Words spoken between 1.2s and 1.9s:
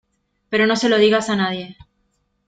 a nadie.